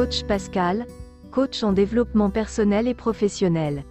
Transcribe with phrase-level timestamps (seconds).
[0.00, 0.86] Coach Pascal,
[1.30, 3.84] coach en développement personnel et professionnel.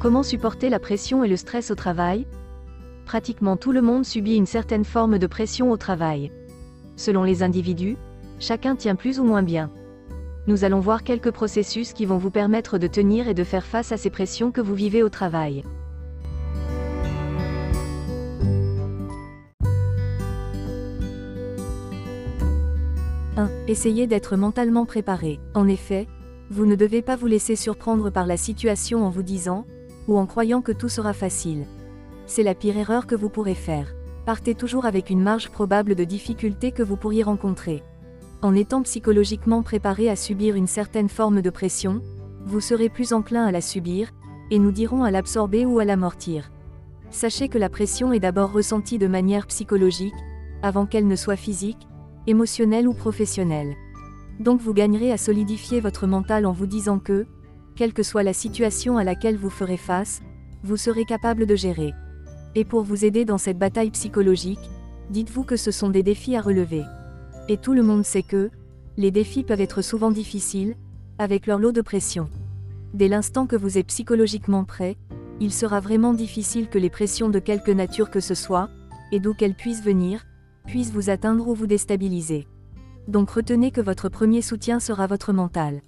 [0.00, 2.26] Comment supporter la pression et le stress au travail?
[3.04, 6.32] Pratiquement tout le monde subit une certaine forme de pression au travail.
[6.96, 7.96] Selon les individus,
[8.40, 9.70] chacun tient plus ou moins bien.
[10.48, 13.92] Nous allons voir quelques processus qui vont vous permettre de tenir et de faire face
[13.92, 15.62] à ces pressions que vous vivez au travail.
[23.68, 25.40] Essayez d'être mentalement préparé.
[25.54, 26.06] En effet,
[26.50, 29.66] vous ne devez pas vous laisser surprendre par la situation en vous disant,
[30.06, 31.66] ou en croyant que tout sera facile.
[32.26, 33.92] C'est la pire erreur que vous pourrez faire.
[34.24, 37.82] Partez toujours avec une marge probable de difficulté que vous pourriez rencontrer.
[38.40, 42.02] En étant psychologiquement préparé à subir une certaine forme de pression,
[42.44, 44.10] vous serez plus enclin à la subir,
[44.52, 46.52] et nous dirons à l'absorber ou à l'amortir.
[47.10, 50.14] Sachez que la pression est d'abord ressentie de manière psychologique,
[50.62, 51.88] avant qu'elle ne soit physique,
[52.26, 53.74] émotionnel ou professionnel.
[54.40, 57.26] Donc vous gagnerez à solidifier votre mental en vous disant que,
[57.74, 60.20] quelle que soit la situation à laquelle vous ferez face,
[60.62, 61.94] vous serez capable de gérer.
[62.54, 64.70] Et pour vous aider dans cette bataille psychologique,
[65.10, 66.82] dites-vous que ce sont des défis à relever.
[67.48, 68.50] Et tout le monde sait que,
[68.96, 70.74] les défis peuvent être souvent difficiles,
[71.18, 72.28] avec leur lot de pression.
[72.94, 74.96] Dès l'instant que vous êtes psychologiquement prêt,
[75.38, 78.70] il sera vraiment difficile que les pressions de quelque nature que ce soit,
[79.12, 80.25] et d'où qu'elles puissent venir,
[80.66, 82.46] puisse vous atteindre ou vous déstabiliser.
[83.08, 85.80] Donc retenez que votre premier soutien sera votre mental.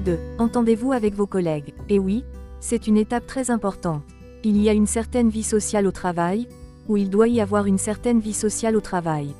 [0.04, 0.18] «2.
[0.38, 2.24] Entendez-vous avec vos collègues Et oui,
[2.60, 4.02] c'est une étape très importante.
[4.44, 6.48] Il y a une certaine vie sociale au travail,
[6.88, 9.34] ou il doit y avoir une certaine vie sociale au travail.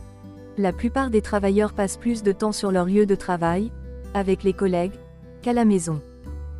[0.59, 3.73] La plupart des travailleurs passent plus de temps sur leur lieu de travail,
[4.13, 4.93] avec les collègues,
[5.43, 6.03] qu'à la maison.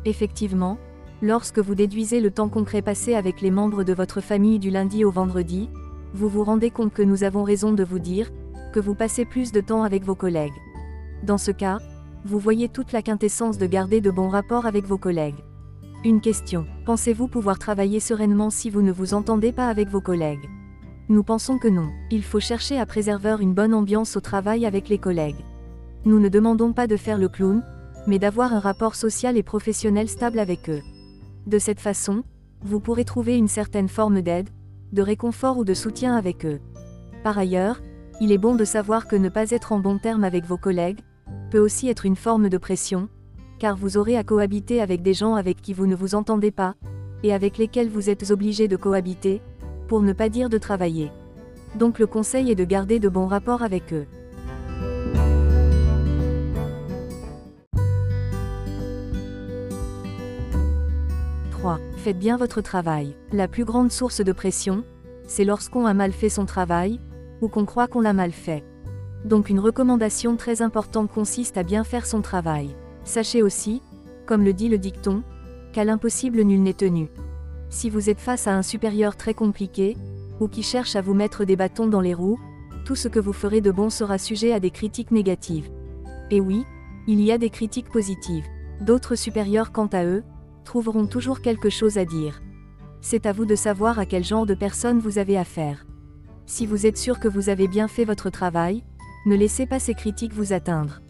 [0.05, 0.79] Effectivement,
[1.23, 5.05] Lorsque vous déduisez le temps concret passé avec les membres de votre famille du lundi
[5.05, 5.69] au vendredi,
[6.15, 8.31] vous vous rendez compte que nous avons raison de vous dire
[8.73, 10.59] que vous passez plus de temps avec vos collègues.
[11.21, 11.77] Dans ce cas,
[12.25, 15.43] vous voyez toute la quintessence de garder de bons rapports avec vos collègues.
[16.03, 16.65] Une question.
[16.87, 20.49] Pensez-vous pouvoir travailler sereinement si vous ne vous entendez pas avec vos collègues?
[21.07, 21.89] Nous pensons que non.
[22.09, 25.45] Il faut chercher à préserver une bonne ambiance au travail avec les collègues.
[26.05, 27.63] Nous ne demandons pas de faire le clown,
[28.07, 30.81] mais d'avoir un rapport social et professionnel stable avec eux.
[31.47, 32.23] De cette façon,
[32.63, 34.49] vous pourrez trouver une certaine forme d'aide,
[34.91, 36.59] de réconfort ou de soutien avec eux.
[37.23, 37.81] Par ailleurs,
[38.19, 40.99] il est bon de savoir que ne pas être en bon terme avec vos collègues
[41.49, 43.09] peut aussi être une forme de pression,
[43.59, 46.75] car vous aurez à cohabiter avec des gens avec qui vous ne vous entendez pas,
[47.23, 49.41] et avec lesquels vous êtes obligé de cohabiter,
[49.87, 51.11] pour ne pas dire de travailler.
[51.75, 54.05] Donc le conseil est de garder de bons rapports avec eux.
[62.03, 63.15] Faites bien votre travail.
[63.31, 64.83] La plus grande source de pression,
[65.27, 66.99] c'est lorsqu'on a mal fait son travail,
[67.41, 68.63] ou qu'on croit qu'on l'a mal fait.
[69.23, 72.75] Donc une recommandation très importante consiste à bien faire son travail.
[73.03, 73.83] Sachez aussi,
[74.25, 75.21] comme le dit le dicton,
[75.73, 77.07] qu'à l'impossible nul n'est tenu.
[77.69, 79.95] Si vous êtes face à un supérieur très compliqué,
[80.39, 82.39] ou qui cherche à vous mettre des bâtons dans les roues,
[82.83, 85.69] tout ce que vous ferez de bon sera sujet à des critiques négatives.
[86.31, 86.63] Et oui,
[87.07, 88.47] il y a des critiques positives.
[88.79, 90.23] D'autres supérieurs quant à eux,
[90.63, 92.41] trouveront toujours quelque chose à dire.
[93.01, 95.85] C'est à vous de savoir à quel genre de personne vous avez affaire.
[96.45, 98.83] Si vous êtes sûr que vous avez bien fait votre travail,
[99.25, 101.01] ne laissez pas ces critiques vous atteindre.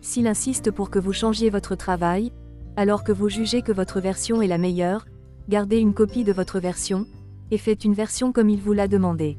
[0.00, 2.32] S'il insiste pour que vous changiez votre travail,
[2.76, 5.06] alors que vous jugez que votre version est la meilleure,
[5.48, 7.06] gardez une copie de votre version,
[7.50, 9.38] et faites une version comme il vous l'a demandé.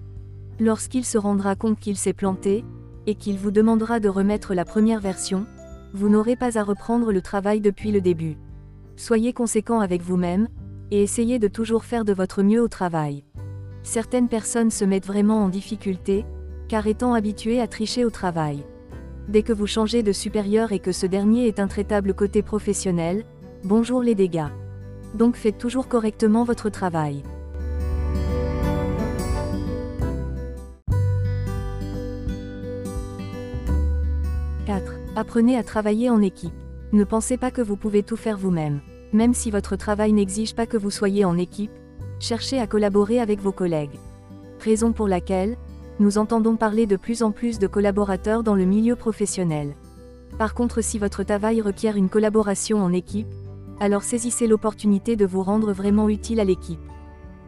[0.59, 2.63] Lorsqu'il se rendra compte qu'il s'est planté,
[3.07, 5.45] et qu'il vous demandera de remettre la première version,
[5.93, 8.37] vous n'aurez pas à reprendre le travail depuis le début.
[8.95, 10.47] Soyez conséquent avec vous-même,
[10.91, 13.23] et essayez de toujours faire de votre mieux au travail.
[13.81, 16.25] Certaines personnes se mettent vraiment en difficulté,
[16.69, 18.63] car étant habituées à tricher au travail.
[19.27, 23.23] Dès que vous changez de supérieur et que ce dernier est intraitable côté professionnel,
[23.63, 24.49] bonjour les dégâts.
[25.15, 27.23] Donc faites toujours correctement votre travail.
[34.65, 34.93] «4.
[35.15, 36.53] Apprenez à travailler en équipe.
[36.93, 38.79] Ne pensez pas que vous pouvez tout faire vous-même.
[39.13, 41.71] Même si votre travail n'exige pas que vous soyez en équipe,
[42.19, 43.99] cherchez à collaborer avec vos collègues.
[44.59, 45.55] Raison pour laquelle,
[45.99, 49.75] nous entendons parler de plus en plus de collaborateurs dans le milieu professionnel.
[50.39, 53.27] Par contre, si votre travail requiert une collaboration en équipe,
[53.79, 56.79] alors saisissez l'opportunité de vous rendre vraiment utile à l'équipe.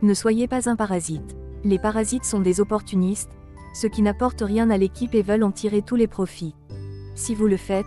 [0.03, 1.35] Ne soyez pas un parasite.
[1.63, 3.31] Les parasites sont des opportunistes,
[3.73, 6.53] ceux qui n'apportent rien à l'équipe et veulent en tirer tous les profits.
[7.15, 7.85] Si vous le faites,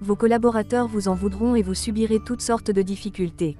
[0.00, 3.56] Vos collaborateurs vous en voudront et vous subirez toutes sortes de difficultés.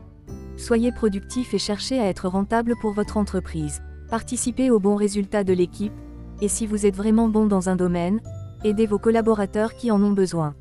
[0.56, 3.82] Soyez productif et cherchez à être rentable pour votre entreprise.
[4.08, 5.92] Participez aux bons résultats de l'équipe,
[6.40, 8.20] et si vous êtes vraiment bon dans un domaine,
[8.62, 10.54] aidez vos collaborateurs qui en ont besoin.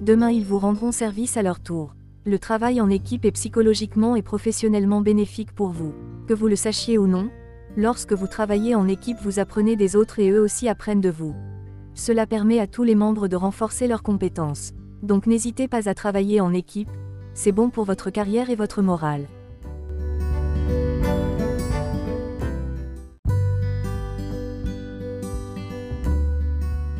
[0.00, 1.94] Demain ils vous rendront service à leur tour.
[2.24, 5.92] Le travail en équipe est psychologiquement et professionnellement bénéfique pour vous.
[6.28, 7.28] Que vous le sachiez ou non,
[7.76, 11.34] lorsque vous travaillez en équipe vous apprenez des autres et eux aussi apprennent de vous.
[11.92, 14.72] Cela permet à tous les membres de renforcer leurs compétences.
[15.02, 16.90] Donc n'hésitez pas à travailler en équipe,
[17.34, 19.26] c'est bon pour votre carrière et votre morale.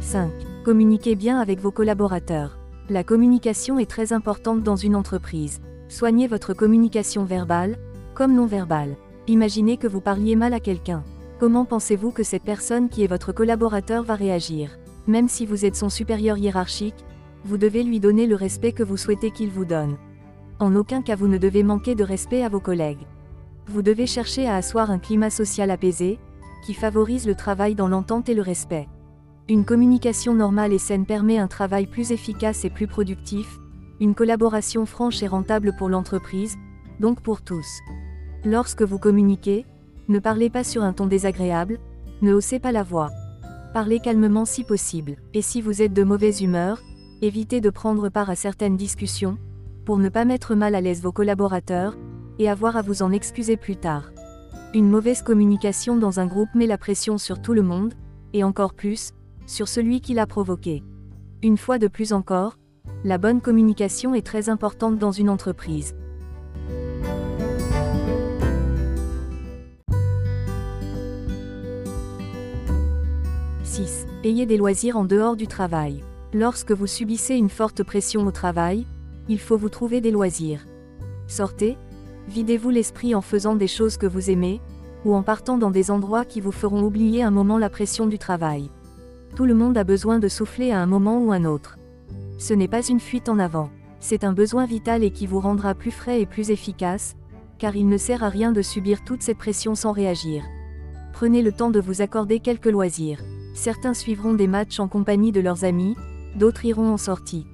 [0.00, 0.30] 5.
[0.64, 2.58] Communiquez bien avec vos collaborateurs.
[2.88, 5.60] La communication est très importante dans une entreprise.
[5.88, 7.76] Soignez votre communication verbale,
[8.14, 8.96] comme non verbale.
[9.28, 11.04] Imaginez que vous parliez mal à quelqu'un.
[11.38, 14.76] Comment pensez-vous que cette personne qui est votre collaborateur va réagir?
[15.06, 17.04] Même si vous êtes son supérieur hiérarchique,
[17.44, 19.96] vous devez lui donner le respect que vous souhaitez qu'il vous donne.
[20.58, 23.06] En aucun cas vous ne devez manquer de respect à vos collègues.
[23.66, 26.18] Vous devez chercher à asseoir un climat social apaisé,
[26.64, 28.88] qui favorise le travail dans l'entente et le respect.
[29.48, 33.58] Une communication normale et saine permet un travail plus efficace et plus productif,
[34.00, 36.56] une collaboration franche et rentable pour l'entreprise,
[37.00, 37.66] donc pour tous.
[38.44, 39.66] Lorsque vous communiquez,
[40.08, 41.78] ne parlez pas sur un ton désagréable,
[42.22, 43.10] ne haussez pas la voix.
[43.72, 46.80] Parlez calmement si possible, et si vous êtes de mauvaise humeur,
[47.22, 49.38] évitez de prendre part à certaines discussions,
[49.84, 51.96] pour ne pas mettre mal à l'aise vos collaborateurs,
[52.38, 54.12] et avoir à vous en excuser plus tard.
[54.72, 57.94] Une mauvaise communication dans un groupe met la pression sur tout le monde,
[58.32, 59.12] et encore plus,
[59.46, 60.82] sur celui qui l'a provoqué.
[61.42, 62.56] Une fois de plus encore,
[63.04, 65.94] la bonne communication est très importante dans une entreprise.
[73.64, 74.06] «6.
[74.24, 76.02] Ayez des loisirs en dehors du travail.
[76.32, 78.86] Lorsque vous subissez une forte pression au travail,
[79.28, 80.64] il faut vous trouver des loisirs.
[81.26, 81.76] Sortez,
[82.28, 84.60] videz-vous l'esprit en faisant des choses que vous aimez,
[85.04, 88.16] ou en partant dans des endroits qui vous feront oublier un moment la pression du
[88.18, 88.70] travail.
[89.34, 91.78] Tout le monde a besoin de souffler à un moment ou un autre.
[92.38, 93.70] Ce n'est pas une fuite en avant.
[93.98, 97.16] C'est un besoin vital et qui vous rendra plus frais et plus efficace,
[97.58, 100.44] car il ne sert à rien de subir toute cette pression sans réagir.
[101.12, 103.20] Prenez le temps de vous accorder quelques loisirs.
[103.54, 105.96] Certains suivront des matchs en compagnie de leurs amis,
[106.36, 107.46] d'autres iront en sortie.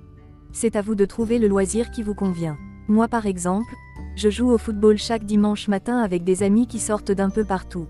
[0.52, 2.56] C'est à vous de trouver le loisir qui vous convient.
[2.88, 3.74] Moi par exemple,
[4.16, 7.86] je joue au football chaque dimanche matin avec des amis qui sortent d'un peu partout.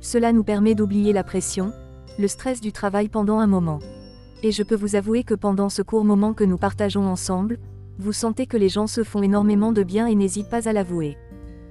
[0.00, 1.72] Cela nous permet d'oublier la pression,
[2.18, 3.80] le stress du travail pendant un moment.
[4.42, 7.58] Et je peux vous avouer que pendant ce court moment que nous partageons ensemble,
[7.98, 11.16] vous sentez que les gens se font énormément de bien et n'hésitent pas à l'avouer.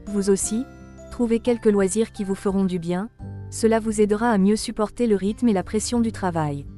[0.08, 0.64] Vous aussi,
[1.12, 3.10] trouvez quelques loisirs qui vous feront du bien,
[3.50, 6.66] cela vous aidera à mieux supporter le rythme et la pression du travail.«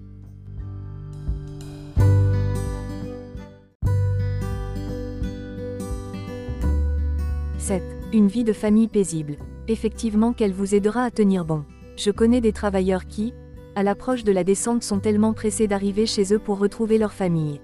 [7.70, 7.84] 7.
[8.14, 9.38] Une vie de famille paisible.
[9.68, 11.66] Effectivement qu'elle vous aidera à tenir bon.
[11.98, 13.36] Je connais des travailleurs qui,
[13.76, 17.62] à l'approche de la descente sont tellement pressés d'arriver chez eux pour retrouver leur famille.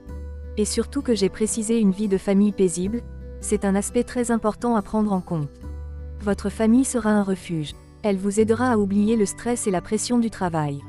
[0.58, 3.02] Et surtout que j'ai précisé une vie de famille paisible,
[3.42, 5.50] c'est un aspect très important à prendre en compte.
[6.22, 7.74] Votre famille sera un refuge.
[8.04, 10.82] Elle vous aidera à oublier le stress et la pression du travail.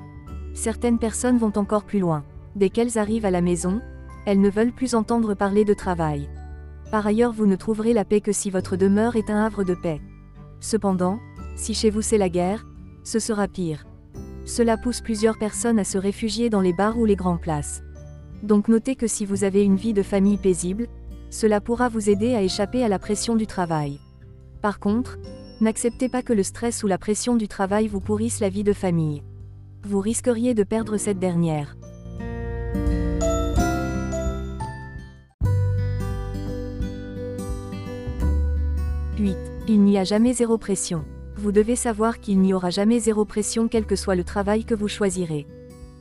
[0.53, 2.23] Certaines personnes vont encore plus loin.
[2.55, 3.81] Dès qu'elles arrivent à la maison,
[4.27, 6.29] elles ne veulent plus entendre parler de travail.
[6.91, 9.75] Par ailleurs, vous ne trouverez la paix que si votre demeure est un havre de
[9.75, 10.01] paix.
[10.61, 11.19] Cependant,
[11.57, 12.67] si chez vous c'est la guerre,
[13.03, 13.87] ce sera pire.
[14.45, 17.83] Cela pousse plusieurs personnes à se réfugier dans les bars ou les grandes places.
[18.43, 20.87] Donc notez que si vous avez une vie de famille paisible,
[21.31, 23.99] cela pourra vous aider à échapper à la pression du travail.
[24.63, 25.19] Par contre,
[25.61, 28.73] n'acceptez pas que le stress ou la pression du travail vous pourrisse la vie de
[28.73, 29.23] famille.
[29.83, 31.77] Vous risqueriez de perdre cette dernière.
[39.19, 39.37] «8.
[39.69, 41.05] Il n'y a jamais zéro pression
[41.39, 44.75] vous devez savoir qu'il n'y aura jamais zéro pression quel que soit le travail que
[44.75, 45.47] vous choisirez.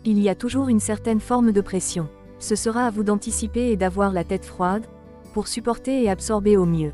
[0.05, 2.07] Il y a toujours une certaine forme de pression.
[2.39, 4.85] Ce sera à vous d'anticiper et d'avoir la tête froide,
[5.33, 6.93] pour supporter et absorber au mieux.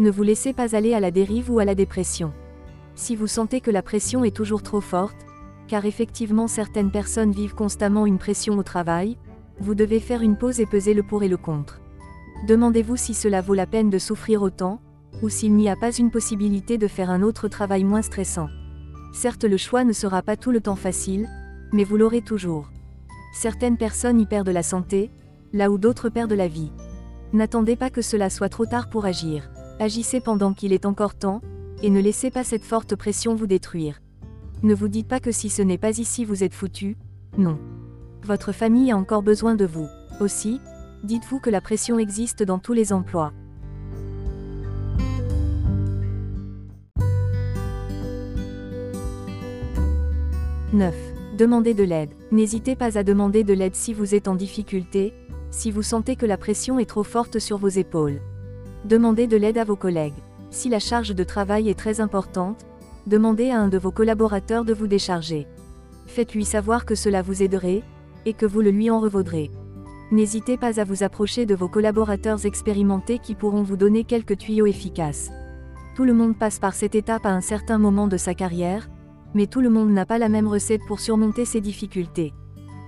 [0.00, 2.32] Ne vous laissez pas aller à la dérive ou à la dépression.
[2.96, 5.26] Si vous sentez que la pression est toujours trop forte,
[5.68, 9.16] car effectivement certaines personnes vivent constamment une pression au travail,
[9.60, 11.80] vous devez faire une pause et peser le pour et le contre.
[12.48, 14.80] Demandez-vous si cela vaut la peine de souffrir autant,
[15.22, 18.48] ou s'il n'y a pas une possibilité de faire un autre travail moins stressant.
[19.12, 21.28] Certes le choix ne sera pas tout le temps facile,
[21.72, 22.70] mais vous l'aurez toujours.
[23.34, 25.10] Certaines personnes y perdent la santé,
[25.52, 26.72] là où d'autres perdent la vie.
[27.32, 29.50] N'attendez pas que cela soit trop tard pour agir.
[29.80, 31.40] Agissez pendant qu'il est encore temps,
[31.82, 34.00] et ne laissez pas cette forte pression vous détruire.
[34.62, 36.96] Ne vous dites pas que si ce n'est pas ici vous êtes foutu,
[37.36, 37.58] non.
[38.24, 39.86] Votre famille a encore besoin de vous.
[40.20, 40.60] Aussi,
[41.04, 43.32] Dites-vous que la pression existe dans tous les emplois.
[50.74, 50.94] «9.
[51.38, 52.10] Demandez de l'aide.
[52.30, 55.14] N'hésitez pas à demander de l'aide si vous êtes en difficulté,
[55.50, 58.20] si vous sentez que la pression est trop forte sur vos épaules.
[58.84, 60.20] Demandez de l'aide à vos collègues.
[60.50, 62.66] Si la charge de travail est très importante,
[63.06, 65.46] demandez à un de vos collaborateurs de vous décharger.
[66.06, 67.82] Faites-lui savoir que cela vous aiderait,
[68.26, 69.50] et que vous le lui en revaudrez.
[70.10, 74.66] N'hésitez pas à vous approcher de vos collaborateurs expérimentés qui pourront vous donner quelques tuyaux
[74.66, 75.30] efficaces.
[75.96, 78.90] Tout le monde passe par cette étape à un certain moment de sa carrière,
[79.34, 82.32] mais tout le monde n'a pas la même recette pour surmonter ces difficultés.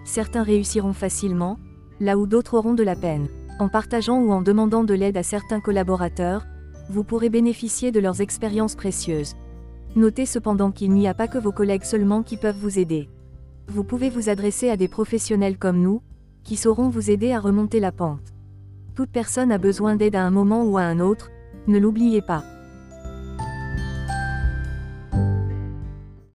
[0.04, 1.58] Certains réussiront facilement,
[2.00, 3.28] là où d'autres auront de la peine.
[3.58, 6.46] En partageant ou en demandant de l'aide à certains collaborateurs,
[6.88, 9.36] vous pourrez bénéficier de leurs expériences précieuses.
[9.96, 13.08] Notez cependant qu'il n'y a pas que vos collègues seulement qui peuvent vous aider.
[13.68, 16.02] Vous pouvez vous adresser à des professionnels comme nous,
[16.42, 18.32] qui sauront vous aider à remonter la pente.
[18.94, 21.30] Toute personne a besoin d'aide à un moment ou à un autre,
[21.66, 22.42] ne l'oubliez pas.